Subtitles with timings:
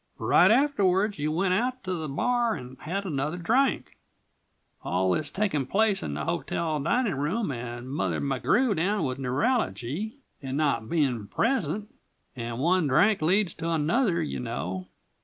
[0.17, 3.99] "Right afterwards you went out to the bar and had another drink
[4.83, 10.15] all this takin' place in the hotel dining room, and Mother McGrew down with neuralagy
[10.41, 11.93] and not bein' present
[12.35, 14.87] and one drink leads to another, you know.